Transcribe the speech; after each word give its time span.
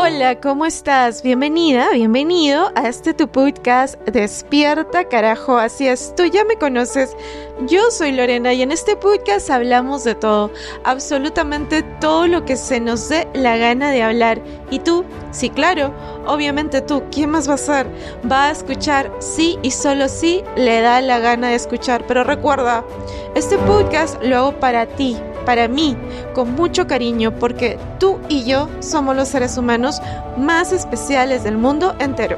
Hola, 0.00 0.40
¿cómo 0.40 0.64
estás? 0.64 1.22
Bienvenida, 1.22 1.90
bienvenido 1.92 2.72
a 2.74 2.88
este 2.88 3.14
tu 3.14 3.28
podcast 3.28 4.00
Despierta, 4.08 5.04
carajo. 5.04 5.58
Así 5.58 5.86
es, 5.86 6.14
tú 6.16 6.24
ya 6.24 6.44
me 6.44 6.56
conoces. 6.56 7.16
Yo 7.66 7.90
soy 7.90 8.12
Lorena 8.12 8.52
y 8.52 8.62
en 8.62 8.72
este 8.72 8.96
podcast 8.96 9.50
hablamos 9.50 10.04
de 10.04 10.14
todo, 10.14 10.50
absolutamente 10.84 11.82
todo 11.82 12.26
lo 12.26 12.44
que 12.44 12.56
se 12.56 12.80
nos 12.80 13.08
dé 13.08 13.28
la 13.34 13.56
gana 13.56 13.90
de 13.90 14.02
hablar. 14.02 14.40
¿Y 14.70 14.78
tú? 14.78 15.04
Sí, 15.30 15.50
claro, 15.50 15.92
obviamente 16.26 16.80
tú, 16.80 17.02
¿quién 17.12 17.30
más 17.30 17.48
va 17.48 17.54
a 17.54 17.58
ser? 17.58 17.86
Va 18.30 18.46
a 18.46 18.50
escuchar 18.50 19.12
sí 19.18 19.58
y 19.62 19.70
solo 19.70 20.08
sí 20.08 20.42
le 20.56 20.80
da 20.80 21.00
la 21.00 21.18
gana 21.18 21.50
de 21.50 21.56
escuchar. 21.56 22.04
Pero 22.06 22.24
recuerda, 22.24 22.84
este 23.34 23.58
podcast 23.58 24.22
lo 24.22 24.38
hago 24.38 24.52
para 24.60 24.86
ti, 24.86 25.16
para 25.48 25.66
mí 25.66 25.96
con 26.34 26.54
mucho 26.54 26.86
cariño 26.86 27.34
porque 27.38 27.78
tú 27.98 28.20
y 28.28 28.44
yo 28.44 28.68
somos 28.80 29.16
los 29.16 29.28
seres 29.28 29.56
humanos 29.56 30.02
más 30.36 30.72
especiales 30.74 31.42
del 31.42 31.56
mundo 31.56 31.96
entero. 32.00 32.36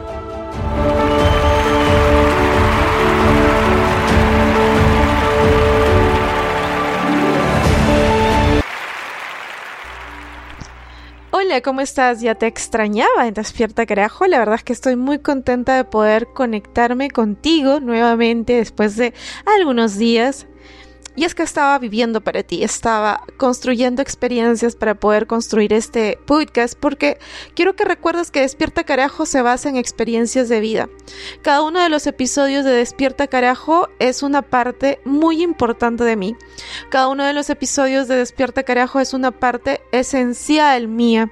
Hola, 11.32 11.62
¿cómo 11.62 11.80
estás? 11.80 12.20
Ya 12.20 12.36
te 12.36 12.46
extrañaba 12.46 13.26
en 13.26 13.34
Despierta 13.34 13.86
Carajo. 13.86 14.28
La 14.28 14.38
verdad 14.38 14.54
es 14.54 14.62
que 14.62 14.72
estoy 14.72 14.94
muy 14.94 15.18
contenta 15.18 15.74
de 15.74 15.82
poder 15.82 16.28
conectarme 16.32 17.10
contigo 17.10 17.80
nuevamente 17.80 18.52
después 18.52 18.94
de 18.94 19.14
algunos 19.58 19.98
días 19.98 20.46
y 21.20 21.24
es 21.24 21.34
que 21.34 21.42
estaba 21.42 21.78
viviendo 21.78 22.22
para 22.22 22.42
ti, 22.42 22.64
estaba 22.64 23.24
construyendo 23.36 24.00
experiencias 24.00 24.74
para 24.74 24.94
poder 24.94 25.26
construir 25.26 25.74
este 25.74 26.18
podcast 26.24 26.78
porque 26.80 27.18
quiero 27.52 27.76
que 27.76 27.84
recuerdes 27.84 28.30
que 28.30 28.40
Despierta 28.40 28.84
Carajo 28.84 29.26
se 29.26 29.42
basa 29.42 29.68
en 29.68 29.76
experiencias 29.76 30.48
de 30.48 30.60
vida. 30.60 30.88
Cada 31.42 31.60
uno 31.60 31.82
de 31.82 31.90
los 31.90 32.06
episodios 32.06 32.64
de 32.64 32.70
Despierta 32.70 33.26
Carajo 33.26 33.90
es 33.98 34.22
una 34.22 34.40
parte 34.40 34.98
muy 35.04 35.42
importante 35.42 36.04
de 36.04 36.16
mí. 36.16 36.36
Cada 36.88 37.08
uno 37.08 37.26
de 37.26 37.34
los 37.34 37.50
episodios 37.50 38.08
de 38.08 38.16
Despierta 38.16 38.62
Carajo 38.62 38.98
es 38.98 39.12
una 39.12 39.30
parte 39.30 39.82
esencial 39.92 40.88
mía. 40.88 41.30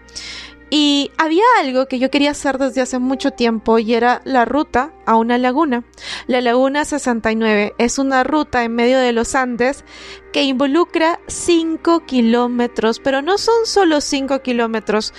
Y 0.71 1.11
había 1.17 1.45
algo 1.61 1.87
que 1.87 1.99
yo 1.99 2.11
quería 2.11 2.33
hacer 2.33 2.59
desde 2.59 2.83
hace 2.83 2.99
mucho 2.99 3.31
tiempo 3.31 3.79
y 3.79 3.95
era 3.95 4.21
la 4.25 4.45
ruta 4.45 4.93
a 5.07 5.17
una 5.17 5.39
laguna. 5.39 5.85
La 6.27 6.43
Laguna 6.43 6.85
69 6.85 7.75
es 7.79 7.99
una 7.99 8.23
ruta 8.23 8.65
en 8.65 8.75
medio 8.75 8.99
de 8.99 9.13
los 9.13 9.35
Andes 9.35 9.85
que 10.33 10.43
involucra 10.43 11.21
5 11.27 12.01
kilómetros, 12.05 13.01
pero 13.01 13.23
no 13.23 13.39
son 13.39 13.65
solo 13.65 14.03
5 14.03 14.41
kilómetros. 14.43 15.15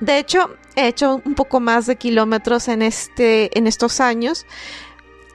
De 0.00 0.18
hecho, 0.18 0.50
he 0.76 0.88
hecho 0.88 1.22
un 1.24 1.34
poco 1.34 1.60
más 1.60 1.86
de 1.86 1.96
kilómetros 1.96 2.68
en, 2.68 2.82
este, 2.82 3.56
en 3.56 3.66
estos 3.66 4.00
años. 4.00 4.44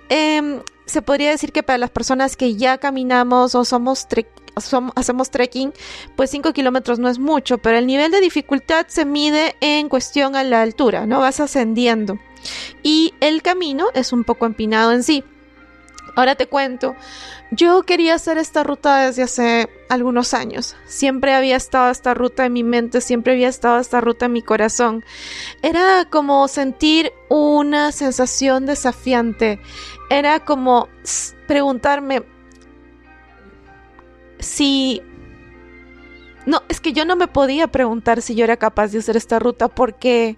Em, 0.09 0.61
se 0.85 1.01
podría 1.01 1.31
decir 1.31 1.51
que 1.51 1.63
para 1.63 1.77
las 1.79 1.89
personas 1.89 2.37
que 2.37 2.55
ya 2.55 2.77
caminamos 2.77 3.55
o 3.55 3.65
somos 3.65 4.07
hacemos 4.95 5.31
trekking, 5.31 5.73
pues 6.15 6.29
5 6.31 6.53
kilómetros 6.53 6.99
no 6.99 7.09
es 7.09 7.19
mucho, 7.19 7.57
pero 7.57 7.77
el 7.77 7.87
nivel 7.87 8.11
de 8.11 8.21
dificultad 8.21 8.87
se 8.87 9.05
mide 9.05 9.55
en 9.61 9.89
cuestión 9.89 10.35
a 10.35 10.43
la 10.43 10.61
altura, 10.61 11.05
¿no? 11.05 11.19
Vas 11.19 11.39
ascendiendo. 11.39 12.19
Y 12.83 13.13
el 13.19 13.41
camino 13.41 13.87
es 13.93 14.13
un 14.13 14.23
poco 14.23 14.45
empinado 14.45 14.91
en 14.91 15.03
sí. 15.03 15.23
Ahora 16.15 16.33
te 16.33 16.47
cuento, 16.47 16.95
yo 17.51 17.83
quería 17.83 18.15
hacer 18.15 18.39
esta 18.39 18.63
ruta 18.63 19.05
desde 19.05 19.21
hace 19.21 19.69
algunos 19.87 20.33
años. 20.33 20.75
Siempre 20.87 21.33
había 21.33 21.55
estado 21.55 21.91
esta 21.91 22.15
ruta 22.15 22.45
en 22.45 22.53
mi 22.53 22.63
mente, 22.63 23.01
siempre 23.01 23.33
había 23.33 23.49
estado 23.49 23.79
esta 23.79 24.01
ruta 24.01 24.25
en 24.25 24.33
mi 24.33 24.41
corazón. 24.41 25.05
Era 25.61 26.05
como 26.09 26.47
sentir 26.47 27.13
una 27.29 27.91
sensación 27.91 28.65
desafiante. 28.65 29.59
Era 30.09 30.43
como 30.43 30.89
preguntarme, 31.47 32.23
si... 34.39 35.01
No, 36.45 36.61
es 36.69 36.79
que 36.79 36.93
yo 36.93 37.05
no 37.05 37.15
me 37.15 37.27
podía 37.27 37.67
preguntar 37.67 38.21
si 38.21 38.35
yo 38.35 38.43
era 38.45 38.57
capaz 38.57 38.91
de 38.91 38.99
hacer 38.99 39.17
esta 39.17 39.37
ruta 39.37 39.67
porque 39.67 40.37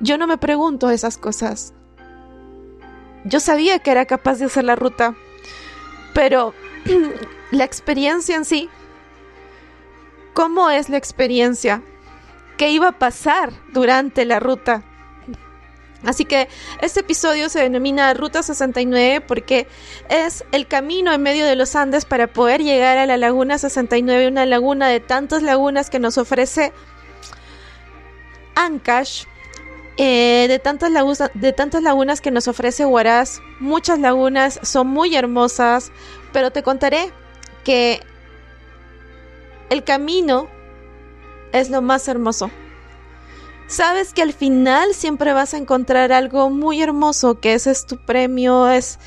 yo 0.00 0.16
no 0.16 0.26
me 0.26 0.38
pregunto 0.38 0.90
esas 0.90 1.18
cosas. 1.18 1.74
Yo 3.24 3.40
sabía 3.40 3.78
que 3.78 3.90
era 3.90 4.06
capaz 4.06 4.38
de 4.38 4.46
hacer 4.46 4.64
la 4.64 4.76
ruta, 4.76 5.14
pero 6.14 6.54
la 7.50 7.64
experiencia 7.64 8.36
en 8.36 8.44
sí, 8.44 8.68
¿cómo 10.32 10.70
es 10.70 10.88
la 10.88 10.96
experiencia? 10.96 11.82
¿Qué 12.56 12.70
iba 12.70 12.88
a 12.88 12.98
pasar 12.98 13.52
durante 13.72 14.24
la 14.24 14.40
ruta? 14.40 14.84
Así 16.04 16.24
que 16.24 16.48
este 16.80 17.00
episodio 17.00 17.48
se 17.48 17.60
denomina 17.60 18.12
Ruta 18.14 18.42
69 18.42 19.22
porque 19.22 19.66
es 20.08 20.44
el 20.52 20.66
camino 20.66 21.12
en 21.12 21.22
medio 21.22 21.46
de 21.46 21.56
los 21.56 21.74
Andes 21.76 22.04
para 22.04 22.26
poder 22.26 22.62
llegar 22.62 22.98
a 22.98 23.06
la 23.06 23.16
Laguna 23.16 23.58
69, 23.58 24.28
una 24.28 24.46
laguna 24.46 24.88
de 24.88 25.00
tantas 25.00 25.42
lagunas 25.42 25.90
que 25.90 25.98
nos 25.98 26.18
ofrece 26.18 26.72
Ancash, 28.54 29.24
eh, 29.96 30.46
de, 30.48 30.58
tantas 30.58 30.90
lagunas, 30.90 31.30
de 31.34 31.52
tantas 31.52 31.82
lagunas 31.82 32.20
que 32.20 32.30
nos 32.30 32.48
ofrece 32.48 32.84
Huaraz. 32.84 33.40
Muchas 33.60 33.98
lagunas 33.98 34.60
son 34.62 34.88
muy 34.88 35.16
hermosas, 35.16 35.90
pero 36.32 36.50
te 36.50 36.62
contaré 36.62 37.10
que 37.64 38.00
el 39.70 39.84
camino 39.84 40.48
es 41.52 41.70
lo 41.70 41.80
más 41.82 42.08
hermoso 42.08 42.50
sabes 43.66 44.12
que 44.12 44.22
al 44.22 44.32
final 44.32 44.94
siempre 44.94 45.32
vas 45.32 45.54
a 45.54 45.58
encontrar 45.58 46.12
algo 46.12 46.50
muy 46.50 46.82
hermoso, 46.82 47.40
que 47.40 47.54
ese 47.54 47.70
es 47.70 47.86
tu 47.86 48.04
premio, 48.04 48.68
es, 48.68 48.98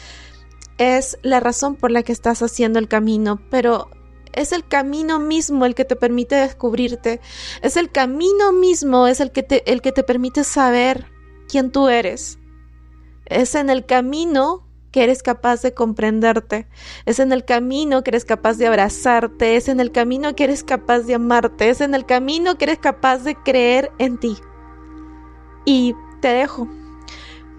es 0.77 1.17
la 1.21 1.39
razón 1.39 1.75
por 1.75 1.91
la 1.91 2.03
que 2.03 2.11
estás 2.11 2.41
haciendo 2.41 2.79
el 2.79 2.87
camino, 2.87 3.39
pero 3.49 3.89
es 4.33 4.51
el 4.51 4.67
camino 4.67 5.19
mismo 5.19 5.65
el 5.65 5.73
que 5.73 5.85
te 5.85 5.95
permite 5.95 6.35
descubrirte, 6.35 7.21
es 7.61 7.77
el 7.77 7.91
camino 7.91 8.51
mismo, 8.51 9.07
es 9.07 9.19
el 9.19 9.31
que 9.31 9.43
te, 9.43 9.71
el 9.71 9.81
que 9.81 9.91
te 9.91 10.03
permite 10.03 10.43
saber 10.43 11.11
quién 11.47 11.71
tú 11.71 11.89
eres. 11.89 12.37
Es 13.25 13.55
en 13.55 13.69
el 13.69 13.85
camino 13.85 14.66
que 14.97 15.03
eres 15.03 15.21
capaz 15.21 15.61
de 15.61 15.75
comprenderte, 15.75 16.65
es 17.05 17.19
en 17.19 17.31
el 17.31 17.45
camino 17.45 18.03
que 18.03 18.09
eres 18.09 18.25
capaz 18.25 18.57
de 18.57 18.65
abrazarte, 18.65 19.55
es 19.55 19.67
en 19.67 19.79
el 19.79 19.91
camino 19.91 20.35
que 20.35 20.45
eres 20.45 20.63
capaz 20.63 21.01
de 21.01 21.13
amarte, 21.13 21.69
es 21.69 21.81
en 21.81 21.93
el 21.93 22.03
camino 22.07 22.57
que 22.57 22.65
eres 22.65 22.79
capaz 22.79 23.19
de 23.19 23.35
creer 23.35 23.91
en 23.99 24.17
ti. 24.17 24.35
Y 25.65 25.93
te 26.19 26.29
dejo, 26.29 26.67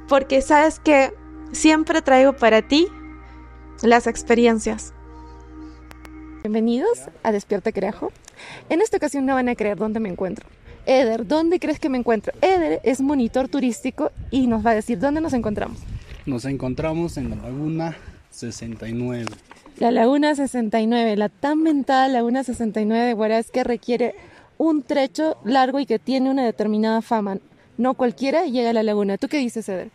porque 0.08 0.42
sabes 0.42 0.80
que 0.80 1.14
siempre 1.52 2.02
traigo 2.02 2.32
para 2.32 2.66
ti 2.66 2.88
las 3.82 4.08
experiencias. 4.08 4.92
Bienvenidos 6.42 7.02
a 7.22 7.30
Despierta 7.30 7.70
Creajo. 7.70 8.10
En 8.68 8.80
esta 8.80 8.96
ocasión 8.96 9.26
no 9.26 9.34
van 9.34 9.48
a 9.48 9.54
creer 9.54 9.78
dónde 9.78 10.00
me 10.00 10.08
encuentro. 10.08 10.44
Eder, 10.86 11.24
¿dónde 11.24 11.60
crees 11.60 11.78
que 11.78 11.88
me 11.88 11.98
encuentro? 11.98 12.32
Eder 12.40 12.80
es 12.82 13.00
monitor 13.00 13.46
turístico 13.46 14.10
y 14.32 14.48
nos 14.48 14.66
va 14.66 14.72
a 14.72 14.74
decir 14.74 14.98
dónde 14.98 15.20
nos 15.20 15.34
encontramos. 15.34 15.78
Nos 16.28 16.44
encontramos 16.44 17.16
en 17.16 17.30
la 17.30 17.36
Laguna 17.36 17.96
69. 18.32 19.24
La 19.78 19.90
Laguna 19.90 20.34
69, 20.34 21.16
la 21.16 21.30
tan 21.30 21.62
mentada 21.62 22.06
Laguna 22.08 22.44
69 22.44 23.06
de 23.06 23.14
Huaraz 23.14 23.50
que 23.50 23.64
requiere 23.64 24.14
un 24.58 24.82
trecho 24.82 25.38
largo 25.46 25.80
y 25.80 25.86
que 25.86 25.98
tiene 25.98 26.30
una 26.30 26.44
determinada 26.44 27.00
fama. 27.00 27.38
No 27.78 27.94
cualquiera 27.94 28.44
llega 28.44 28.68
a 28.68 28.72
la 28.74 28.82
laguna. 28.82 29.16
¿Tú 29.16 29.28
qué 29.28 29.38
dices, 29.38 29.70
Eder? 29.70 29.88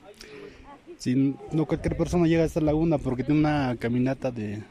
Sí, 0.97 1.35
no 1.51 1.67
cualquier 1.67 1.95
persona 1.95 2.25
llega 2.25 2.41
a 2.41 2.47
esta 2.47 2.61
laguna 2.61 2.97
porque 2.97 3.23
tiene 3.23 3.39
una 3.39 3.75
caminata 3.77 4.31
de 4.31 4.63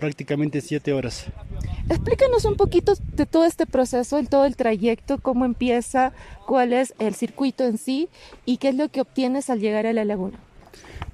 prácticamente 0.00 0.60
siete 0.60 0.92
horas. 0.92 1.26
Explícanos 1.88 2.44
un 2.44 2.56
poquito 2.56 2.94
de 3.14 3.24
todo 3.24 3.44
este 3.44 3.66
proceso, 3.66 4.20
todo 4.24 4.46
el 4.46 4.56
trayecto, 4.56 5.18
cómo 5.18 5.44
empieza, 5.44 6.12
cuál 6.44 6.72
es 6.72 6.92
el 6.98 7.14
circuito 7.14 7.62
en 7.62 7.78
sí 7.78 8.08
y 8.44 8.56
qué 8.56 8.70
es 8.70 8.74
lo 8.74 8.88
que 8.88 9.00
obtienes 9.00 9.48
al 9.48 9.60
llegar 9.60 9.86
a 9.86 9.92
la 9.92 10.04
laguna. 10.04 10.40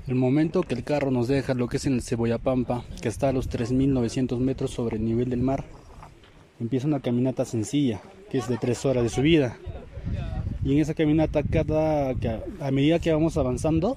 El 0.07 0.17
momento 0.17 0.63
que 0.63 0.75
el 0.75 0.85
carro 0.85 1.11
nos 1.11 1.29
deja 1.29 1.55
lo 1.55 1.67
que 1.67 1.79
es 1.79 1.87
en 1.87 1.95
el 1.95 2.03
Cebollapampa, 2.03 2.85
que 3.01 3.09
está 3.09 3.31
a 3.31 3.33
los 3.33 3.49
3.900 3.49 4.39
metros 4.39 4.71
sobre 4.71 4.97
el 4.97 5.05
nivel 5.05 5.31
del 5.31 5.41
mar, 5.41 5.65
empieza 6.61 6.87
una 6.87 7.01
caminata 7.01 7.47
sencilla, 7.47 8.03
que 8.31 8.37
es 8.37 8.49
de 8.49 8.59
tres 8.59 8.85
horas 8.85 9.03
de 9.03 9.09
subida. 9.09 9.57
Y 10.63 10.75
en 10.75 10.81
esa 10.81 10.93
caminata, 10.93 11.43
cada, 11.43 12.11
a 12.61 12.71
medida 12.71 12.99
que 12.99 13.13
vamos 13.13 13.39
avanzando, 13.39 13.97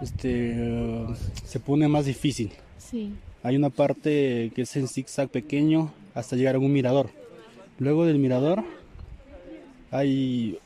este, 0.00 1.04
se 1.44 1.58
pone 1.58 1.88
más 1.88 2.06
difícil. 2.06 2.52
Hay 3.42 3.56
una 3.56 3.70
parte 3.70 4.52
que 4.54 4.62
es 4.62 4.76
en 4.76 4.86
zigzag 4.86 5.28
pequeño 5.28 5.92
hasta 6.14 6.36
llegar 6.36 6.54
a 6.54 6.58
un 6.60 6.72
mirador. 6.72 7.10
Luego 7.78 8.06
del 8.06 8.18
mirador 8.18 8.62
hay 9.90 10.58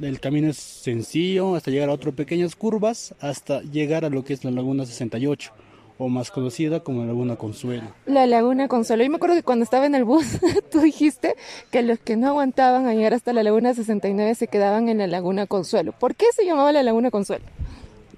el 0.00 0.20
camino 0.20 0.48
es 0.48 0.56
sencillo 0.56 1.54
hasta 1.54 1.70
llegar 1.70 1.88
a 1.88 1.92
otras 1.92 2.14
pequeñas 2.14 2.56
curvas 2.56 3.14
hasta 3.20 3.62
llegar 3.62 4.04
a 4.04 4.10
lo 4.10 4.24
que 4.24 4.34
es 4.34 4.44
la 4.44 4.50
Laguna 4.50 4.86
68 4.86 5.52
o 5.98 6.08
más 6.08 6.30
conocida 6.30 6.80
como 6.80 7.04
Laguna 7.04 7.36
Consuelo. 7.36 7.84
La 8.06 8.26
Laguna 8.26 8.66
Consuelo. 8.68 9.04
Yo 9.04 9.10
me 9.10 9.16
acuerdo 9.16 9.36
que 9.36 9.42
cuando 9.42 9.62
estaba 9.62 9.86
en 9.86 9.94
el 9.94 10.04
bus, 10.04 10.38
tú 10.72 10.80
dijiste 10.80 11.36
que 11.70 11.82
los 11.82 11.98
que 11.98 12.16
no 12.16 12.28
aguantaban 12.28 12.86
a 12.86 12.94
llegar 12.94 13.14
hasta 13.14 13.32
la 13.32 13.42
Laguna 13.42 13.74
69 13.74 14.34
se 14.34 14.48
quedaban 14.48 14.88
en 14.88 14.98
la 14.98 15.06
Laguna 15.06 15.46
Consuelo. 15.46 15.92
¿Por 15.92 16.14
qué 16.14 16.26
se 16.34 16.44
llamaba 16.44 16.72
la 16.72 16.82
Laguna 16.82 17.10
Consuelo? 17.10 17.44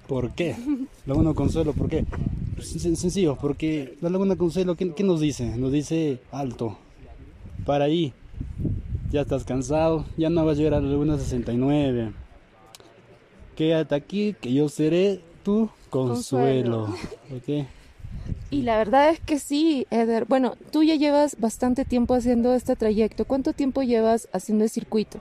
¿Por 0.07 0.31
qué? 0.31 0.55
Laguna 1.05 1.33
Consuelo, 1.33 1.73
¿por 1.73 1.89
qué? 1.89 2.05
Pues, 2.55 2.69
sencillo, 2.69 3.37
porque 3.39 3.97
la 4.01 4.09
Laguna 4.09 4.35
Consuelo, 4.35 4.75
¿qué, 4.75 4.93
¿qué, 4.93 5.03
nos 5.03 5.19
dice? 5.19 5.45
Nos 5.57 5.71
dice 5.71 6.19
alto, 6.31 6.77
para 7.65 7.85
ahí, 7.85 8.13
ya 9.11 9.21
estás 9.21 9.43
cansado, 9.43 10.05
ya 10.17 10.29
no 10.29 10.45
vas 10.45 10.55
a 10.55 10.57
llegar 10.57 10.75
a 10.75 10.81
la 10.81 10.89
Laguna 10.89 11.17
69. 11.17 12.13
Quédate 13.55 13.95
aquí, 13.95 14.35
que 14.39 14.53
yo 14.53 14.67
seré 14.69 15.21
tu 15.43 15.69
consuelo. 15.89 16.87
consuelo. 17.29 17.67
Y 18.51 18.61
la 18.61 18.77
verdad 18.77 19.09
es 19.09 19.19
que 19.19 19.39
sí, 19.39 19.87
Eder. 19.89 20.25
Bueno, 20.25 20.55
tú 20.71 20.83
ya 20.83 20.95
llevas 20.95 21.37
bastante 21.39 21.85
tiempo 21.85 22.13
haciendo 22.13 22.53
este 22.53 22.75
trayecto. 22.75 23.25
¿Cuánto 23.25 23.53
tiempo 23.53 23.81
llevas 23.81 24.27
haciendo 24.33 24.63
el 24.63 24.69
circuito? 24.69 25.19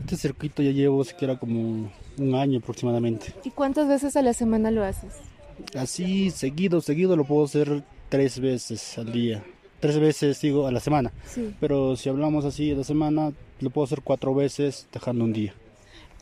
Este 0.00 0.16
circuito 0.16 0.62
ya 0.62 0.70
llevo 0.70 1.02
siquiera 1.04 1.38
como 1.38 1.90
un 2.18 2.34
año 2.34 2.58
aproximadamente. 2.58 3.34
¿Y 3.44 3.50
cuántas 3.50 3.88
veces 3.88 4.16
a 4.16 4.22
la 4.22 4.32
semana 4.32 4.70
lo 4.70 4.84
haces? 4.84 5.12
Así, 5.76 6.30
seguido, 6.30 6.80
seguido 6.80 7.16
lo 7.16 7.24
puedo 7.24 7.44
hacer 7.44 7.82
tres 8.08 8.38
veces 8.38 8.98
al 8.98 9.12
día. 9.12 9.44
Tres 9.80 9.98
veces, 9.98 10.40
digo, 10.40 10.66
a 10.66 10.72
la 10.72 10.80
semana. 10.80 11.12
Sí. 11.26 11.54
Pero 11.60 11.96
si 11.96 12.08
hablamos 12.08 12.44
así 12.44 12.72
a 12.72 12.76
la 12.76 12.84
semana, 12.84 13.32
lo 13.60 13.70
puedo 13.70 13.84
hacer 13.84 14.02
cuatro 14.02 14.34
veces 14.34 14.86
dejando 14.92 15.24
un 15.24 15.32
día. 15.32 15.54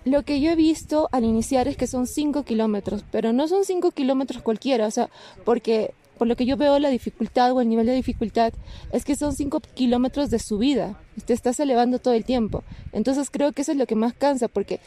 Lo 0.04 0.22
que 0.22 0.40
yo 0.40 0.50
he 0.50 0.56
visto 0.56 1.08
al 1.12 1.24
iniciar 1.24 1.66
es 1.66 1.76
que 1.78 1.86
son 1.86 2.06
5 2.06 2.44
kilómetros, 2.44 3.04
pero 3.10 3.32
no 3.32 3.48
son 3.48 3.64
5 3.64 3.92
kilómetros 3.92 4.42
cualquiera, 4.42 4.86
o 4.86 4.90
sea, 4.90 5.08
porque 5.44 5.94
por 6.18 6.28
lo 6.28 6.36
que 6.36 6.44
yo 6.44 6.56
veo 6.56 6.78
la 6.78 6.90
dificultad 6.90 7.52
o 7.52 7.60
el 7.60 7.68
nivel 7.68 7.86
de 7.86 7.94
dificultad 7.94 8.52
es 8.92 9.04
que 9.04 9.16
son 9.16 9.34
5 9.34 9.60
kilómetros 9.74 10.30
de 10.30 10.38
subida, 10.38 11.00
te 11.24 11.32
estás 11.32 11.58
elevando 11.58 11.98
todo 11.98 12.14
el 12.14 12.24
tiempo. 12.24 12.64
Entonces 12.92 13.30
creo 13.30 13.52
que 13.52 13.62
eso 13.62 13.72
es 13.72 13.78
lo 13.78 13.86
que 13.86 13.94
más 13.94 14.12
cansa, 14.12 14.48
porque, 14.48 14.78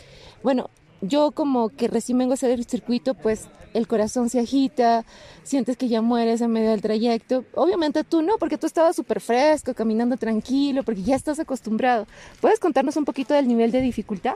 bueno, 0.44 0.70
yo 1.02 1.32
como 1.32 1.70
que 1.70 1.88
recién 1.88 2.18
vengo 2.18 2.32
a 2.32 2.36
hacer 2.36 2.52
el 2.52 2.66
circuito, 2.66 3.14
pues 3.14 3.48
el 3.74 3.88
corazón 3.88 4.30
se 4.30 4.40
agita, 4.40 5.06
sientes 5.44 5.78
que 5.78 5.88
ya 5.88 6.02
mueres 6.02 6.42
en 6.42 6.52
medio 6.52 6.72
del 6.72 6.82
trayecto. 6.82 7.46
Obviamente 7.54 8.04
tú 8.04 8.22
no, 8.22 8.38
porque 8.38 8.58
tú 8.58 8.66
estabas 8.66 8.96
súper 8.96 9.22
fresco, 9.22 9.74
caminando 9.74 10.18
tranquilo, 10.18 10.84
porque 10.84 11.04
ya 11.04 11.16
estás 11.16 11.40
acostumbrado. 11.40 12.08
¿Puedes 12.42 12.60
contarnos 12.60 12.98
un 12.98 13.06
poquito 13.06 13.34
del 13.34 13.48
nivel 13.48 13.72
de 13.72 13.82
dificultad? 13.82 14.36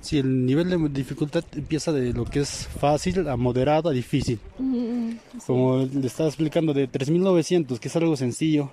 Sí, 0.00 0.18
el 0.18 0.46
nivel 0.46 0.70
de 0.70 0.88
dificultad 0.88 1.44
empieza 1.52 1.92
de 1.92 2.14
lo 2.14 2.24
que 2.24 2.40
es 2.40 2.66
fácil 2.66 3.28
a 3.28 3.36
moderado 3.36 3.90
a 3.90 3.92
difícil. 3.92 4.38
Mm, 4.58 5.10
Como 5.46 5.78
le 5.78 6.06
estaba 6.06 6.28
explicando, 6.28 6.72
de 6.72 6.88
3.900, 6.88 7.78
que 7.78 7.88
es 7.88 7.96
algo 7.96 8.16
sencillo, 8.16 8.70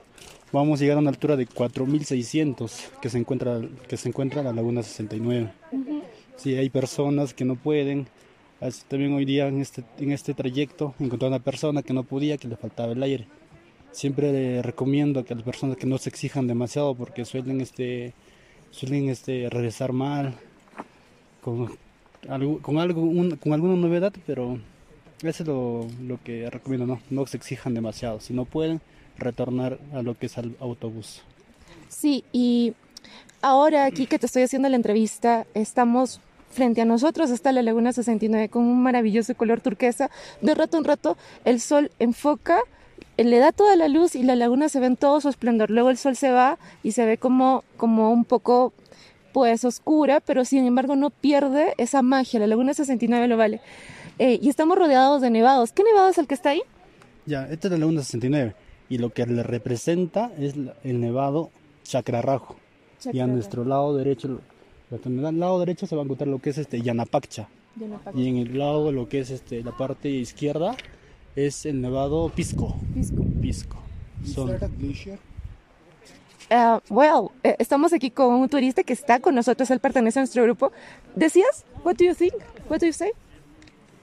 vamos 0.54 0.80
a 0.80 0.84
llegar 0.84 0.98
a 0.98 1.02
una 1.02 1.10
altura 1.10 1.36
de 1.36 1.46
4.600, 1.46 2.72
que 3.02 3.10
se 3.10 3.18
encuentra 3.18 3.60
que 3.90 3.98
se 3.98 4.08
encuentra 4.08 4.42
la 4.42 4.54
Laguna 4.54 4.84
69. 4.84 5.52
Sí, 6.38 6.56
hay 6.56 6.70
personas 6.70 7.34
que 7.34 7.46
no 7.46 7.56
pueden. 7.56 8.08
También 8.88 9.14
hoy 9.14 9.26
día 9.26 9.48
en 9.48 9.60
este, 9.62 9.84
en 10.00 10.12
este 10.12 10.34
trayecto 10.34 10.94
encontré 11.00 11.28
una 11.28 11.40
persona 11.40 11.84
que 11.84 11.94
no 11.94 12.04
podía, 12.04 12.38
que 12.38 12.48
le 12.48 12.56
faltaba 12.56 12.94
el 12.94 13.04
aire. 13.04 13.28
Siempre 13.92 14.32
le 14.32 14.62
recomiendo 14.62 15.26
que 15.26 15.34
las 15.34 15.44
personas 15.44 15.78
que 15.78 15.88
no 15.88 15.98
se 15.98 16.10
exijan 16.10 16.48
demasiado 16.48 16.94
porque 16.96 17.26
suelen, 17.26 17.62
este, 17.62 18.14
suelen 18.70 19.10
este, 19.10 19.50
regresar 19.50 19.94
mal, 19.94 20.36
con, 21.42 21.76
algo, 22.30 22.62
con, 22.62 22.78
algo, 22.78 23.02
un, 23.02 23.36
con 23.38 23.54
alguna 23.54 23.76
novedad, 23.76 24.14
pero 24.26 24.60
eso 25.24 25.44
es 25.44 25.48
lo, 25.48 25.88
lo, 26.04 26.22
que 26.24 26.50
recomiendo, 26.50 26.86
¿no? 26.86 27.00
No 27.10 27.26
se 27.26 27.38
exijan 27.38 27.74
demasiado. 27.74 28.20
Si 28.20 28.34
no 28.34 28.46
pueden, 28.46 28.82
retornar 29.18 29.80
a 29.94 30.04
lo 30.04 30.16
que 30.16 30.28
es 30.28 30.38
el 30.38 30.56
autobús. 30.60 31.22
Sí, 31.90 32.24
y 32.32 32.74
ahora 33.42 33.86
aquí 33.86 34.06
que 34.06 34.20
te 34.20 34.28
estoy 34.28 34.44
haciendo 34.44 34.70
la 34.70 34.76
entrevista, 34.76 35.48
estamos 35.54 36.22
frente 36.58 36.82
a 36.82 36.86
nosotros, 36.86 37.30
está 37.30 37.52
la 37.52 37.62
Laguna 37.62 37.94
69 37.94 38.50
con 38.50 38.64
un 38.64 38.82
maravilloso 38.82 39.36
color 39.36 39.62
turquesa. 39.62 40.10
De 40.42 40.56
rato 40.56 40.78
en 40.78 40.86
rato 40.86 41.16
el 41.46 41.62
sol 41.62 41.92
enfoca, 42.00 42.60
le 43.16 43.38
da 43.38 43.52
toda 43.52 43.76
la 43.76 43.88
luz 43.88 44.16
y 44.16 44.24
la 44.24 44.36
laguna 44.36 44.68
se 44.70 44.80
ve 44.80 44.88
en 44.88 44.98
todo 44.98 45.22
su 45.22 45.30
esplendor. 45.30 45.70
Luego 45.70 45.92
el 45.92 45.98
sol 45.98 46.16
se 46.16 46.32
va 46.32 46.58
y 46.82 46.94
se 46.94 47.06
ve 47.06 47.20
como, 47.20 47.64
como 47.78 48.12
un 48.12 48.26
poco 48.26 48.74
pues 49.34 49.66
oscura, 49.66 50.20
pero 50.20 50.46
sin 50.46 50.66
embargo 50.66 50.96
no 50.96 51.12
pierde 51.12 51.76
esa 51.78 52.02
magia. 52.02 52.40
La 52.40 52.48
Laguna 52.48 52.74
69 52.74 53.28
lo 53.28 53.38
vale. 53.38 53.62
Eh, 54.18 54.40
y 54.42 54.50
estamos 54.50 54.80
rodeados 54.80 55.22
de 55.22 55.30
nevados. 55.30 55.72
¿Qué 55.74 55.84
nevado 55.84 56.10
es 56.10 56.18
el 56.18 56.26
que 56.26 56.34
está 56.34 56.50
ahí? 56.50 56.64
Ya, 57.28 57.48
esta 57.52 57.68
es 57.68 57.72
la 57.72 57.78
Laguna 57.78 58.02
69. 58.02 58.56
Y 58.90 58.98
lo 58.98 59.12
que 59.12 59.28
le 59.28 59.44
representa 59.44 60.32
es 60.40 60.56
el 60.84 61.02
nevado 61.02 61.52
Chacrarrajo. 61.84 62.56
Y 63.14 63.20
a 63.20 63.28
nuestro 63.28 63.64
lado 63.64 63.96
derecho, 63.96 64.42
al 64.92 65.40
lado 65.40 65.60
derecho 65.60 65.86
se 65.86 65.96
va 65.96 66.02
a 66.02 66.06
encontrar 66.06 66.28
lo 66.28 66.40
que 66.40 66.52
es 66.52 66.58
este 66.58 66.82
Yanapaccha. 66.82 67.50
Yanapaccha. 67.76 68.18
Y 68.18 68.28
en 68.28 68.38
el 68.38 68.58
lado 68.58 68.92
lo 68.92 69.10
que 69.10 69.20
es 69.20 69.30
este 69.30 69.64
la 69.64 69.76
parte 69.76 70.10
izquierda 70.10 70.76
es 71.36 71.66
el 71.66 71.82
nevado 71.82 72.30
Pisco. 72.30 72.76
Pisco. 72.94 73.24
Pisco. 73.42 73.78
Son... 74.26 74.50
Uh, 76.50 76.80
well, 76.90 77.30
eh, 77.44 77.58
estamos 77.60 77.92
aquí 77.92 78.10
con 78.10 78.34
un 78.34 78.48
turista 78.48 78.82
que 78.82 78.94
está 78.94 79.20
con 79.20 79.36
nosotros, 79.36 79.70
él 79.70 79.80
pertenece 79.80 80.20
a 80.20 80.22
nuestro 80.22 80.44
grupo. 80.44 80.72
¿Decías? 81.14 81.66
What 81.84 81.96
do 81.98 82.06
you 82.06 82.16
think? 82.16 82.34
What 82.70 82.80
do 82.80 82.86
you 82.86 82.94
say? 82.94 83.12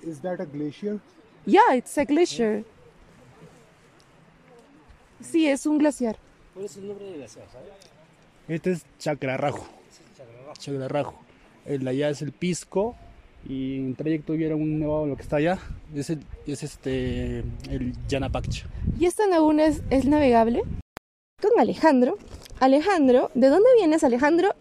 Is 0.03 0.21
that 0.21 0.41
a 0.41 0.45
glacier? 0.45 1.01
Yeah, 1.47 1.75
it's 1.75 1.97
a 1.97 2.05
glacier. 2.05 2.65
Sí, 5.23 5.49
es 5.49 5.65
un 5.65 5.79
glaciar. 5.79 6.17
¿Cuál 6.53 6.67
es 6.67 6.77
el 6.77 6.89
nombre 6.89 7.07
del 7.07 7.17
glaciar, 7.17 7.47
sabes? 7.51 7.73
Este 8.47 8.73
es 8.73 8.85
Chacrarrajo. 8.99 9.67
Chacrarrajo. 10.59 11.15
El 11.67 11.87
allá 11.89 12.11
es 12.11 12.23
el 12.23 12.33
Pisco 12.33 12.95
y 13.49 13.79
en 13.79 13.95
trayecto 13.95 14.33
hubiera 14.33 14.57
un 14.57 14.79
nevado 14.79 15.07
lo 15.07 15.17
que 15.17 15.23
está 15.23 15.37
allá 15.37 15.59
es, 15.95 16.11
el, 16.11 16.25
es 16.47 16.63
este 16.63 17.39
el 17.71 17.93
Yanapaccha. 18.09 18.67
¿Y 18.99 19.07
esta 19.07 19.27
laguna 19.27 19.67
es, 19.67 19.83
es 19.91 20.07
navegable? 20.07 20.63
Con 21.41 21.59
Alejandro. 21.59 22.19
Alejandro, 22.61 23.31
¿de 23.35 23.49
dónde 23.49 23.69
vienes 23.77 24.05
Alejandro? 24.05 24.55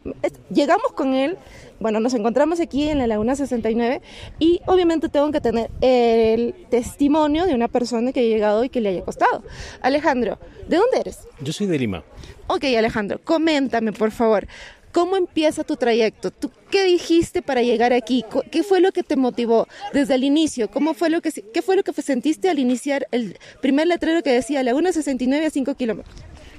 Llegamos 0.49 0.93
con 0.93 1.13
él, 1.13 1.37
bueno, 1.79 1.99
nos 1.99 2.13
encontramos 2.15 2.59
aquí 2.59 2.89
en 2.89 2.97
la 2.97 3.07
Laguna 3.07 3.35
69 3.35 4.01
y 4.39 4.61
obviamente 4.65 5.09
tengo 5.09 5.31
que 5.31 5.39
tener 5.39 5.69
el 5.81 6.55
testimonio 6.69 7.45
de 7.45 7.53
una 7.53 7.67
persona 7.67 8.11
que 8.11 8.21
ha 8.21 8.23
llegado 8.23 8.63
y 8.63 8.69
que 8.69 8.81
le 8.81 8.89
haya 8.89 9.03
costado. 9.03 9.43
Alejandro, 9.81 10.39
¿de 10.67 10.77
dónde 10.77 10.99
eres? 10.99 11.27
Yo 11.39 11.53
soy 11.53 11.67
de 11.67 11.77
Lima. 11.77 12.03
Ok, 12.47 12.63
Alejandro, 12.77 13.21
coméntame 13.23 13.93
por 13.93 14.11
favor, 14.11 14.47
¿cómo 14.93 15.17
empieza 15.17 15.65
tu 15.65 15.75
trayecto? 15.75 16.31
¿Tú 16.31 16.49
qué 16.71 16.85
dijiste 16.85 17.41
para 17.41 17.61
llegar 17.61 17.91
aquí? 17.91 18.23
¿Qué 18.51 18.63
fue 18.63 18.79
lo 18.79 18.93
que 18.93 19.03
te 19.03 19.17
motivó 19.17 19.67
desde 19.91 20.15
el 20.15 20.23
inicio? 20.23 20.69
¿Cómo 20.69 20.93
fue 20.93 21.09
lo 21.09 21.21
que, 21.21 21.31
¿Qué 21.31 21.61
fue 21.61 21.75
lo 21.75 21.83
que 21.83 21.91
sentiste 22.01 22.49
al 22.49 22.59
iniciar 22.59 23.07
el 23.11 23.37
primer 23.61 23.87
letrero 23.87 24.23
que 24.23 24.31
decía 24.31 24.63
Laguna 24.63 24.93
69 24.93 25.47
a 25.47 25.49
5 25.49 25.75
kilómetros? 25.75 26.15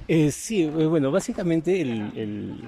Eh, 0.07 0.31
sí, 0.31 0.67
bueno, 0.67 1.11
básicamente 1.11 1.81
el, 1.81 2.59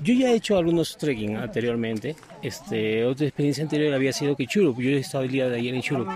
yo 0.00 0.14
ya 0.14 0.30
he 0.30 0.36
hecho 0.36 0.56
algunos 0.56 0.96
trekking 0.96 1.36
anteriormente. 1.36 2.14
Este, 2.42 3.04
otra 3.04 3.26
experiencia 3.26 3.64
anterior 3.64 3.92
había 3.92 4.12
sido 4.12 4.36
que 4.36 4.46
Churup, 4.46 4.78
yo 4.78 4.90
he 4.90 4.98
estado 4.98 5.24
el 5.24 5.32
día 5.32 5.48
de 5.48 5.56
ayer 5.56 5.74
en 5.74 5.82
Churup. 5.82 6.08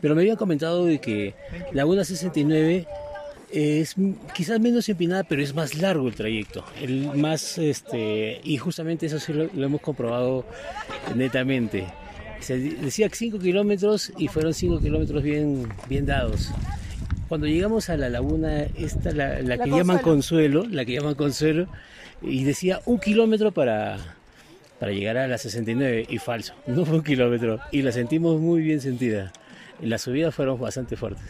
Pero 0.00 0.16
me 0.16 0.22
habían 0.22 0.36
comentado 0.36 0.84
de 0.86 0.98
que 0.98 1.34
Laguna 1.72 2.04
69 2.04 2.86
es 3.52 3.94
quizás 4.34 4.60
menos 4.60 4.88
empinada, 4.88 5.24
pero 5.24 5.42
es 5.42 5.54
más 5.54 5.74
largo 5.74 6.08
el 6.08 6.14
trayecto. 6.14 6.64
El 6.80 7.16
más 7.16 7.58
este 7.58 8.40
y 8.42 8.56
justamente 8.56 9.06
eso 9.06 9.18
sí 9.18 9.32
lo, 9.32 9.48
lo 9.52 9.66
hemos 9.66 9.80
comprobado 9.80 10.46
netamente. 11.14 11.86
Se 12.40 12.58
decía 12.58 13.08
5 13.12 13.38
kilómetros 13.38 14.12
y 14.18 14.28
fueron 14.28 14.52
5 14.52 14.80
kilómetros 14.80 15.22
bien, 15.22 15.68
bien 15.88 16.06
dados 16.06 16.50
cuando 17.32 17.46
llegamos 17.46 17.88
a 17.88 17.96
la 17.96 18.10
laguna, 18.10 18.64
esta, 18.76 19.10
la, 19.10 19.40
la, 19.40 19.42
la 19.42 19.56
que 19.56 19.70
Consuelo. 19.70 19.76
llaman 19.78 19.98
Consuelo, 20.00 20.66
la 20.70 20.84
que 20.84 20.92
llaman 20.92 21.14
Consuelo, 21.14 21.66
y 22.20 22.44
decía 22.44 22.80
un 22.84 23.00
kilómetro 23.00 23.52
para, 23.52 24.16
para 24.78 24.92
llegar 24.92 25.16
a 25.16 25.26
la 25.26 25.38
69, 25.38 26.08
y 26.10 26.18
falso, 26.18 26.52
no 26.66 26.84
fue 26.84 26.96
un 26.96 27.02
kilómetro, 27.02 27.58
y 27.70 27.80
la 27.80 27.90
sentimos 27.90 28.38
muy 28.38 28.60
bien 28.60 28.82
sentida. 28.82 29.32
Las 29.80 30.02
subidas 30.02 30.34
fueron 30.34 30.60
bastante 30.60 30.94
fuertes. 30.94 31.24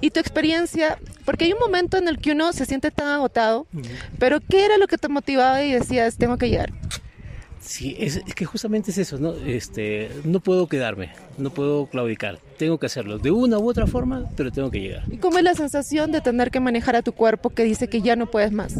¿Y 0.00 0.10
tu 0.10 0.20
experiencia? 0.20 0.98
Porque 1.24 1.44
hay 1.44 1.52
un 1.52 1.58
momento 1.58 1.96
en 1.96 2.08
el 2.08 2.18
que 2.18 2.32
uno 2.32 2.52
se 2.52 2.66
siente 2.66 2.90
tan 2.90 3.08
agotado, 3.08 3.66
uh 3.72 3.78
-huh. 3.78 3.88
pero 4.18 4.40
¿qué 4.40 4.64
era 4.64 4.78
lo 4.78 4.86
que 4.86 4.98
te 4.98 5.08
motivaba 5.08 5.62
y 5.62 5.72
decías, 5.72 6.16
tengo 6.16 6.38
que 6.38 6.48
llegar? 6.48 6.72
Sí, 7.60 7.94
es, 7.98 8.16
es, 8.16 8.34
que 8.34 8.46
justamente 8.46 8.90
es 8.90 8.96
eso, 8.96 9.18
¿no? 9.18 9.34
Este, 9.34 10.10
no 10.24 10.40
puedo 10.40 10.66
quedarme, 10.66 11.10
no 11.36 11.50
puedo 11.50 11.86
claudicar, 11.86 12.38
tengo 12.56 12.78
que 12.78 12.86
hacerlo 12.86 13.18
de 13.18 13.30
una 13.30 13.58
u 13.58 13.68
otra 13.68 13.86
forma, 13.86 14.30
pero 14.34 14.50
tengo 14.50 14.70
que 14.70 14.80
llegar. 14.80 15.04
¿Y 15.10 15.18
cómo 15.18 15.36
es 15.36 15.44
la 15.44 15.54
sensación 15.54 16.10
de 16.10 16.22
tener 16.22 16.50
que 16.50 16.58
manejar 16.58 16.96
a 16.96 17.02
tu 17.02 17.12
cuerpo 17.12 17.50
que 17.50 17.64
dice 17.64 17.88
que 17.88 18.00
ya 18.00 18.16
no 18.16 18.30
puedes 18.30 18.50
más? 18.50 18.76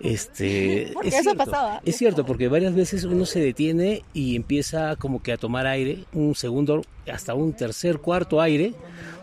Este, 0.00 0.90
porque 0.94 1.08
es 1.08 1.14
eso 1.14 1.22
cierto, 1.22 1.44
pasaba. 1.44 1.80
Es 1.84 1.96
cierto, 1.96 2.26
porque 2.26 2.48
varias 2.48 2.74
veces 2.74 3.04
uno 3.04 3.24
se 3.24 3.38
detiene 3.38 4.02
y 4.12 4.34
empieza 4.34 4.96
como 4.96 5.22
que 5.22 5.32
a 5.32 5.36
tomar 5.36 5.68
aire, 5.68 6.04
un 6.12 6.34
segundo, 6.34 6.82
hasta 7.10 7.34
un 7.34 7.52
tercer, 7.52 7.98
cuarto 7.98 8.40
aire, 8.40 8.74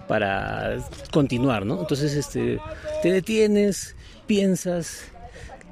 para 0.08 0.78
continuar, 1.12 1.66
¿no? 1.66 1.80
Entonces, 1.82 2.14
este, 2.16 2.60
te 3.02 3.12
detienes, 3.12 3.96
piensas, 4.28 5.06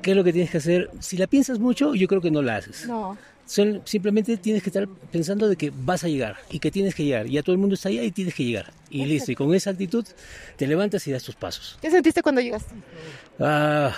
qué 0.01 0.11
es 0.11 0.17
lo 0.17 0.23
que 0.23 0.33
tienes 0.33 0.51
que 0.51 0.57
hacer. 0.57 0.89
Si 0.99 1.17
la 1.17 1.27
piensas 1.27 1.59
mucho, 1.59 1.95
yo 1.95 2.07
creo 2.07 2.21
que 2.21 2.31
no 2.31 2.41
la 2.41 2.57
haces. 2.57 2.85
No. 2.87 3.17
Son- 3.45 3.81
simplemente 3.83 4.37
tienes 4.37 4.63
que 4.63 4.69
estar 4.69 4.87
pensando 5.11 5.49
de 5.49 5.57
que 5.57 5.71
vas 5.75 6.03
a 6.05 6.07
llegar 6.07 6.37
y 6.49 6.59
que 6.59 6.71
tienes 6.71 6.95
que 6.95 7.03
llegar. 7.03 7.25
Ya 7.27 7.43
todo 7.43 7.51
el 7.53 7.59
mundo 7.59 7.75
está 7.75 7.89
allá 7.89 8.01
y 8.03 8.09
tienes 8.11 8.33
que 8.33 8.45
llegar. 8.45 8.71
Y 8.89 9.05
listo. 9.05 9.31
Y 9.33 9.35
con 9.35 9.53
esa 9.53 9.71
actitud 9.71 10.05
te 10.55 10.65
levantas 10.65 11.05
y 11.07 11.11
das 11.11 11.23
tus 11.23 11.35
pasos. 11.35 11.77
¿Qué 11.81 11.91
sentiste 11.91 12.21
cuando 12.23 12.39
llegaste? 12.39 12.73
Ah, 13.39 13.93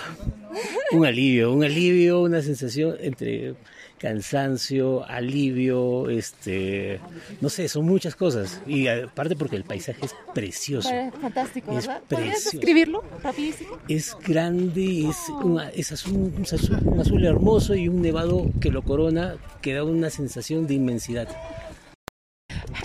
un 0.90 1.06
alivio, 1.06 1.52
un 1.52 1.62
alivio, 1.62 2.22
una 2.22 2.42
sensación 2.42 2.96
entre 3.00 3.54
cansancio, 3.98 5.04
alivio, 5.08 6.08
este, 6.10 7.00
no 7.40 7.48
sé, 7.48 7.68
son 7.68 7.86
muchas 7.86 8.14
cosas. 8.16 8.60
Y 8.66 8.88
aparte 8.88 9.36
porque 9.36 9.56
el 9.56 9.64
paisaje 9.64 10.04
es 10.06 10.14
precioso. 10.34 10.90
Fantástico, 11.20 11.76
Es 11.76 11.86
¿verdad? 11.86 12.02
¿Podrías 12.08 12.44
describirlo 12.44 13.02
rapidísimo? 13.22 13.78
Es 13.88 14.16
grande, 14.26 15.08
es, 15.08 15.16
una- 15.42 15.70
es 15.70 15.92
azul, 15.92 16.32
un, 16.36 16.42
azul, 16.42 16.78
un 16.84 17.00
azul 17.00 17.24
hermoso 17.24 17.74
y 17.74 17.88
un 17.88 18.02
nevado 18.02 18.50
que 18.60 18.70
lo 18.70 18.82
corona, 18.82 19.36
que 19.62 19.74
da 19.74 19.84
una 19.84 20.10
sensación 20.10 20.66
de 20.66 20.74
inmensidad. 20.74 21.28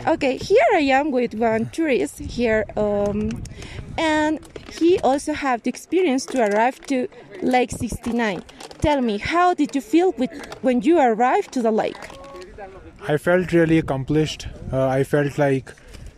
Okay, 0.07 0.37
here 0.37 0.65
I 0.73 0.79
am 0.79 1.11
with 1.11 1.35
one 1.35 1.69
tourist 1.69 2.17
here, 2.17 2.65
um, 2.75 3.43
and 3.99 4.39
he 4.79 4.99
also 4.99 5.33
had 5.33 5.63
the 5.63 5.69
experience 5.69 6.25
to 6.27 6.41
arrive 6.41 6.79
to 6.87 7.07
Lake 7.43 7.69
69. 7.69 8.43
Tell 8.81 9.01
me, 9.01 9.19
how 9.19 9.53
did 9.53 9.75
you 9.75 9.81
feel 9.81 10.11
with 10.13 10.31
when 10.63 10.81
you 10.81 10.99
arrived 10.99 11.51
to 11.53 11.61
the 11.61 11.71
lake? 11.71 12.09
I 13.07 13.17
felt 13.17 13.51
really 13.51 13.77
accomplished. 13.77 14.47
Uh, 14.73 14.87
I 14.87 15.03
felt 15.03 15.37
like 15.37 15.71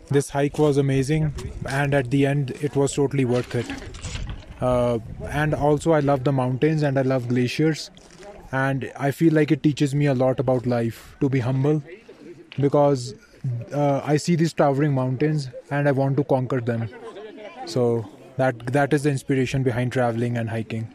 this 0.10 0.30
hike 0.30 0.58
was 0.58 0.78
amazing, 0.78 1.34
and 1.68 1.94
at 1.94 2.10
the 2.10 2.26
end, 2.26 2.52
it 2.62 2.78
was 2.78 2.94
totally 2.94 3.26
worth 3.26 3.54
it. 3.54 3.66
Uh, 4.62 5.00
and 5.26 5.54
also, 5.54 5.92
I 5.92 6.00
love 6.00 6.24
the 6.24 6.32
mountains 6.32 6.84
and 6.84 6.98
I 6.98 7.02
love 7.02 7.28
glaciers, 7.28 7.92
and 8.54 8.90
I 8.98 9.12
feel 9.12 9.34
like 9.34 9.52
it 9.52 9.62
teaches 9.62 9.94
me 9.94 10.06
a 10.06 10.14
lot 10.14 10.40
about 10.40 10.66
life 10.66 11.18
to 11.20 11.28
be 11.28 11.42
humble 11.42 11.84
because 12.58 13.14
uh, 13.74 14.02
I 14.04 14.18
see 14.18 14.36
these 14.36 14.54
towering 14.54 14.94
mountains 14.94 15.50
and 15.70 15.88
I 15.88 15.92
want 15.92 16.18
to 16.18 16.24
conquer 16.24 16.62
them. 16.62 16.90
So 17.66 18.06
that 18.38 18.58
that 18.68 18.94
is 18.94 19.04
the 19.04 19.10
inspiration 19.10 19.64
behind 19.64 19.92
traveling 19.92 20.38
and 20.38 20.50
hiking. 20.50 20.88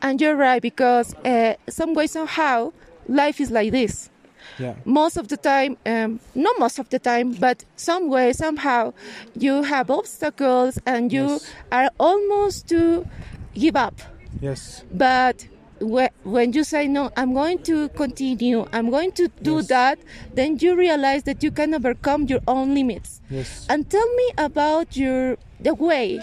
And 0.00 0.20
you're 0.20 0.36
right 0.36 0.60
because 0.60 1.14
uh, 1.24 1.54
some 1.68 1.94
way 1.94 2.06
somehow 2.06 2.72
life 3.08 3.40
is 3.40 3.50
like 3.50 3.72
this. 3.72 4.10
Yeah. 4.58 4.74
Most 4.84 5.16
of 5.16 5.28
the 5.28 5.36
time, 5.36 5.76
um, 5.86 6.18
not 6.34 6.58
most 6.58 6.78
of 6.78 6.88
the 6.90 6.98
time, 6.98 7.32
but 7.32 7.64
some 7.76 8.08
way 8.08 8.32
somehow 8.32 8.92
you 9.34 9.62
have 9.62 9.90
obstacles 9.90 10.78
and 10.84 11.12
you 11.12 11.24
Yes. 11.24 11.54
are 11.70 11.90
almost 11.98 12.68
to 12.68 13.06
give 13.54 13.76
up. 13.76 13.94
Yes. 14.40 14.82
But 14.92 15.46
when 15.82 16.52
you 16.52 16.64
say 16.64 16.86
no, 16.88 17.10
I'm 17.16 17.34
going 17.34 17.58
to 17.64 17.88
continue, 17.90 18.66
I'm 18.72 18.90
going 18.90 19.12
to 19.12 19.28
do 19.42 19.56
Yes. 19.56 19.68
that, 19.68 19.98
then 20.34 20.58
you 20.60 20.76
realize 20.76 21.22
that 21.24 21.42
you 21.42 21.50
can 21.50 21.74
overcome 21.74 22.24
your 22.26 22.40
own 22.46 22.74
limits. 22.74 23.20
Yes. 23.30 23.66
And 23.68 23.88
tell 23.90 24.08
me 24.14 24.30
about 24.38 24.96
your 24.96 25.36
the 25.60 25.74
way 25.74 26.20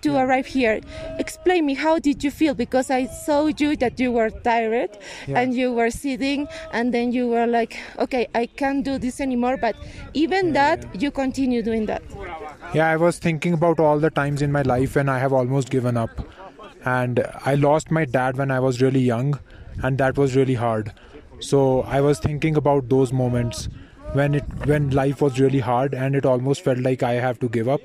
to 0.00 0.16
arrive 0.16 0.46
here. 0.46 0.80
Explain 1.18 1.66
me 1.66 1.74
how 1.74 1.98
did 1.98 2.22
you 2.22 2.30
feel 2.30 2.54
because 2.54 2.88
I 2.88 3.06
saw 3.06 3.46
you 3.46 3.74
that 3.76 3.98
you 3.98 4.12
were 4.12 4.30
tired 4.30 4.90
Yeah. 5.26 5.40
and 5.40 5.54
you 5.54 5.72
were 5.72 5.90
sitting 5.90 6.46
and 6.72 6.94
then 6.94 7.10
you 7.12 7.26
were 7.28 7.46
like, 7.46 7.76
okay, 7.98 8.28
I 8.34 8.46
can't 8.46 8.84
do 8.84 8.96
this 8.98 9.20
anymore. 9.20 9.56
But 9.56 9.74
even 10.14 10.52
that, 10.52 10.86
you 11.02 11.10
continue 11.10 11.62
doing 11.62 11.86
that. 11.86 12.02
Yeah, 12.74 12.88
I 12.88 12.96
was 12.96 13.18
thinking 13.18 13.54
about 13.54 13.80
all 13.80 13.98
the 13.98 14.10
times 14.10 14.40
in 14.40 14.52
my 14.52 14.62
life 14.62 14.94
when 14.94 15.08
I 15.08 15.18
have 15.18 15.32
almost 15.32 15.68
given 15.70 15.96
up. 15.96 16.10
And 16.84 17.26
I 17.44 17.54
lost 17.54 17.90
my 17.90 18.04
dad 18.04 18.36
when 18.36 18.50
I 18.50 18.60
was 18.60 18.80
really 18.80 19.00
young, 19.00 19.38
and 19.82 19.98
that 19.98 20.16
was 20.16 20.36
really 20.36 20.54
hard. 20.54 20.92
So 21.40 21.82
I 21.82 22.00
was 22.00 22.18
thinking 22.18 22.56
about 22.56 22.88
those 22.88 23.12
moments 23.12 23.68
when 24.12 24.34
it 24.34 24.44
when 24.64 24.90
life 24.90 25.20
was 25.20 25.38
really 25.38 25.60
hard 25.60 25.94
and 25.94 26.16
it 26.16 26.24
almost 26.24 26.62
felt 26.62 26.78
like 26.78 27.02
I 27.02 27.14
have 27.14 27.38
to 27.40 27.48
give 27.48 27.68
up. 27.68 27.80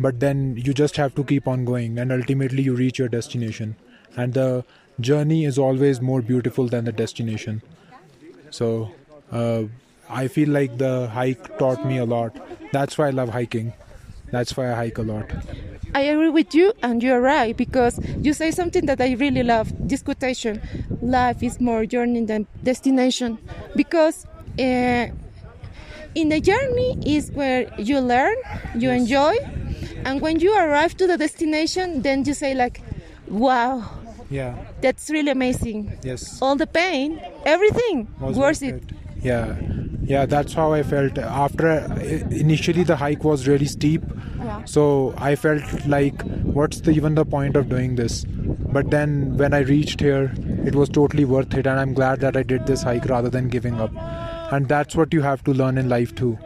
But 0.00 0.20
then 0.20 0.56
you 0.56 0.72
just 0.72 0.96
have 0.96 1.14
to 1.16 1.24
keep 1.24 1.48
on 1.48 1.64
going 1.64 1.98
and 1.98 2.12
ultimately 2.12 2.62
you 2.62 2.74
reach 2.74 2.98
your 2.98 3.08
destination. 3.08 3.76
And 4.16 4.34
the 4.34 4.64
journey 5.00 5.44
is 5.44 5.58
always 5.58 6.00
more 6.00 6.22
beautiful 6.22 6.68
than 6.68 6.84
the 6.84 6.92
destination. 6.92 7.62
So 8.50 8.90
uh, 9.32 9.64
I 10.08 10.28
feel 10.28 10.48
like 10.48 10.78
the 10.78 11.08
hike 11.08 11.58
taught 11.58 11.84
me 11.84 11.98
a 11.98 12.04
lot. 12.04 12.36
That's 12.72 12.96
why 12.96 13.08
I 13.08 13.10
love 13.10 13.30
hiking. 13.30 13.72
That's 14.30 14.56
why 14.56 14.70
I 14.72 14.74
hike 14.74 14.98
a 14.98 15.02
lot. 15.02 15.30
I 15.94 16.02
agree 16.02 16.28
with 16.28 16.54
you, 16.54 16.72
and 16.82 17.02
you're 17.02 17.20
right 17.20 17.56
because 17.56 17.98
you 18.20 18.32
say 18.34 18.50
something 18.50 18.84
that 18.86 19.00
I 19.00 19.12
really 19.14 19.42
love 19.42 19.72
this 19.88 20.02
quotation 20.02 20.60
life 21.00 21.42
is 21.42 21.60
more 21.60 21.86
journey 21.86 22.24
than 22.24 22.46
destination. 22.62 23.38
Because 23.74 24.26
uh, 24.58 25.06
in 26.14 26.28
the 26.28 26.40
journey 26.40 26.98
is 27.06 27.30
where 27.32 27.72
you 27.78 28.00
learn, 28.00 28.36
you 28.74 28.90
enjoy, 28.90 29.34
and 30.04 30.20
when 30.20 30.40
you 30.40 30.54
arrive 30.54 30.96
to 30.98 31.06
the 31.06 31.16
destination, 31.16 32.02
then 32.02 32.24
you 32.24 32.34
say, 32.34 32.54
like, 32.54 32.82
wow, 33.28 33.82
Yeah. 34.30 34.56
that's 34.82 35.08
really 35.10 35.30
amazing. 35.30 35.98
Yes. 36.02 36.40
All 36.42 36.56
the 36.56 36.66
pain, 36.66 37.20
everything, 37.46 38.08
Was 38.20 38.36
worth 38.36 38.62
it. 38.62 38.82
Yeah. 39.22 39.56
Yeah, 40.08 40.24
that's 40.26 40.54
how 40.54 40.72
I 40.72 40.82
felt. 40.82 41.18
After 41.18 41.70
initially 42.30 42.82
the 42.82 42.96
hike 42.96 43.24
was 43.24 43.46
really 43.46 43.66
steep, 43.66 44.02
Yeah. 44.44 44.64
so 44.64 44.84
I 45.18 45.34
felt 45.36 45.62
like 45.86 46.22
what's 46.58 46.80
the, 46.86 46.92
even 46.92 47.14
the 47.14 47.24
point 47.24 47.56
of 47.56 47.68
doing 47.68 47.96
this? 47.96 48.24
But 48.76 48.90
then 48.90 49.36
when 49.36 49.52
I 49.52 49.58
reached 49.70 50.00
here, 50.00 50.32
it 50.64 50.74
was 50.74 50.88
totally 50.88 51.24
worth 51.24 51.52
it, 51.62 51.66
and 51.66 51.78
I'm 51.78 51.92
glad 51.98 52.20
that 52.20 52.36
I 52.36 52.42
did 52.42 52.66
this 52.66 52.82
hike 52.82 53.04
rather 53.14 53.28
than 53.28 53.48
giving 53.48 53.80
up. 53.86 53.90
And 54.52 54.68
that's 54.68 54.96
what 54.96 55.12
you 55.12 55.20
have 55.22 55.44
to 55.44 55.52
learn 55.52 55.76
in 55.76 55.88
life 55.90 56.14
too. 56.14 56.38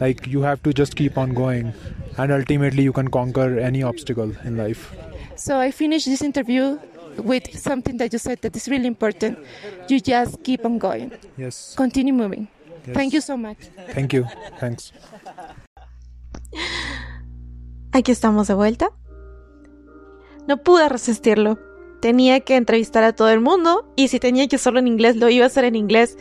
Like 0.00 0.26
you 0.26 0.42
have 0.42 0.62
to 0.64 0.74
just 0.74 0.96
keep 0.96 1.16
on 1.16 1.32
going, 1.32 1.72
and 2.18 2.30
ultimately 2.32 2.82
you 2.82 2.92
can 2.92 3.08
conquer 3.08 3.58
any 3.58 3.82
obstacle 3.82 4.34
in 4.44 4.58
life. 4.58 4.84
So 5.36 5.58
I 5.58 5.70
finished 5.70 6.06
this 6.06 6.20
interview 6.22 6.78
with 7.18 7.48
something 7.58 7.96
that 7.96 8.12
you 8.12 8.18
said 8.18 8.42
that 8.42 8.54
is 8.56 8.68
really 8.68 8.86
important. 8.86 9.38
You 9.88 10.00
just 10.00 10.42
keep 10.44 10.66
on 10.66 10.76
going, 10.78 11.12
Yes. 11.38 11.74
continue 11.76 12.12
moving. 12.12 12.48
Yes. 12.86 12.94
Thank 12.94 13.12
you 13.12 13.20
so 13.20 13.36
much. 13.36 13.58
Thank 13.94 14.12
you. 14.12 14.24
Thanks. 14.60 14.92
Aquí 17.92 18.12
estamos 18.12 18.46
de 18.46 18.54
vuelta. 18.54 18.90
No 20.46 20.62
pude 20.62 20.88
resistirlo. 20.88 21.58
Tenía 22.00 22.40
que 22.40 22.56
entrevistar 22.56 23.02
a 23.04 23.14
todo 23.14 23.30
el 23.30 23.40
mundo 23.40 23.90
y 23.96 24.08
si 24.08 24.20
tenía 24.20 24.46
que 24.46 24.56
hacerlo 24.56 24.78
en 24.78 24.86
inglés, 24.86 25.16
lo 25.16 25.28
iba 25.28 25.44
a 25.44 25.48
hacer 25.48 25.64
en 25.64 25.74
inglés. 25.74 26.16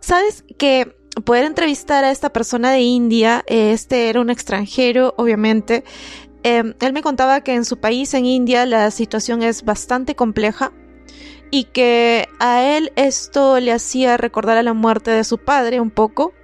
Sabes 0.00 0.44
que 0.58 0.96
poder 1.24 1.44
entrevistar 1.44 2.04
a 2.04 2.10
esta 2.10 2.30
persona 2.32 2.70
de 2.70 2.80
India, 2.80 3.44
este 3.46 4.08
era 4.08 4.20
un 4.20 4.30
extranjero, 4.30 5.14
obviamente. 5.18 5.84
Eh, 6.44 6.74
él 6.80 6.92
me 6.92 7.02
contaba 7.02 7.42
que 7.42 7.54
en 7.54 7.64
su 7.64 7.78
país, 7.78 8.14
en 8.14 8.24
India, 8.24 8.64
la 8.64 8.90
situación 8.90 9.42
es 9.42 9.64
bastante 9.64 10.14
compleja 10.14 10.72
y 11.50 11.64
que 11.64 12.28
a 12.38 12.62
él 12.76 12.92
esto 12.96 13.60
le 13.60 13.72
hacía 13.72 14.16
recordar 14.16 14.56
a 14.56 14.62
la 14.62 14.74
muerte 14.74 15.10
de 15.10 15.24
su 15.24 15.38
padre 15.38 15.80
un 15.80 15.90
poco 15.90 16.34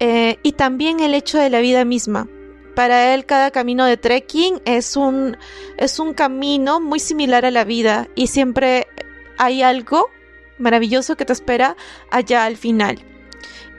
eh, 0.00 0.38
y 0.42 0.52
también 0.52 1.00
el 1.00 1.14
hecho 1.14 1.38
de 1.38 1.50
la 1.50 1.60
vida 1.60 1.84
misma. 1.84 2.28
Para 2.74 3.14
él 3.14 3.26
cada 3.26 3.50
camino 3.50 3.84
de 3.84 3.96
trekking 3.96 4.62
es 4.64 4.96
un, 4.96 5.36
es 5.76 5.98
un 5.98 6.14
camino 6.14 6.80
muy 6.80 6.98
similar 6.98 7.44
a 7.44 7.50
la 7.50 7.64
vida 7.64 8.08
y 8.14 8.28
siempre 8.28 8.86
hay 9.38 9.62
algo 9.62 10.08
maravilloso 10.58 11.16
que 11.16 11.24
te 11.24 11.32
espera 11.32 11.76
allá 12.10 12.44
al 12.44 12.56
final. 12.56 12.98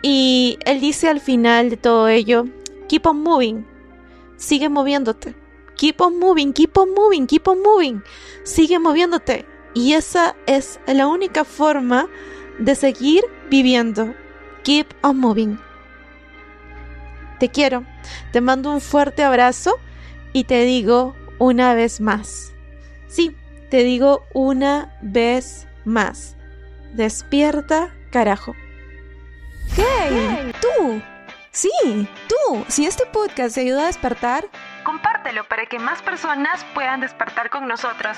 Y 0.01 0.59
él 0.65 0.79
dice 0.79 1.09
al 1.09 1.21
final 1.21 1.69
de 1.69 1.77
todo 1.77 2.07
ello, 2.07 2.45
keep 2.87 3.05
on 3.05 3.21
moving, 3.21 3.65
sigue 4.37 4.69
moviéndote, 4.69 5.33
keep 5.75 6.01
on 6.01 6.19
moving, 6.19 6.53
keep 6.53 6.77
on 6.77 6.93
moving, 6.93 7.25
keep 7.25 7.47
on 7.47 7.61
moving, 7.61 8.03
sigue 8.43 8.79
moviéndote. 8.79 9.52
Y 9.73 9.93
esa 9.93 10.35
es 10.45 10.79
la 10.85 11.07
única 11.07 11.43
forma 11.43 12.07
de 12.59 12.75
seguir 12.75 13.23
viviendo. 13.49 14.13
Keep 14.63 14.93
on 15.01 15.19
moving. 15.19 15.59
Te 17.39 17.49
quiero, 17.49 17.83
te 18.31 18.39
mando 18.39 18.71
un 18.71 18.81
fuerte 18.81 19.23
abrazo 19.23 19.79
y 20.31 20.45
te 20.45 20.63
digo 20.63 21.15
una 21.39 21.73
vez 21.73 21.99
más. 21.99 22.53
Sí, 23.07 23.35
te 23.69 23.83
digo 23.83 24.25
una 24.33 24.97
vez 25.01 25.67
más. 25.83 26.37
Despierta, 26.93 27.93
carajo. 28.11 28.55
¡Hey! 29.75 30.53
¡Tú! 30.61 31.01
Sí, 31.51 31.69
tú. 32.27 32.65
Si 32.67 32.85
este 32.85 33.05
podcast 33.07 33.55
te 33.55 33.61
ayuda 33.61 33.83
a 33.83 33.87
despertar, 33.87 34.45
Compártelo 34.83 35.45
para 35.45 35.65
que 35.65 35.79
más 35.79 36.01
personas 36.01 36.65
puedan 36.73 36.99
despertar 36.99 37.49
con 37.49 37.67
nosotros. 37.67 38.17